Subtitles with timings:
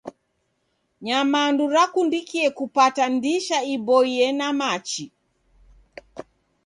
[1.05, 5.05] Nyamandu rakundikie kupata ndisha iboie na machi.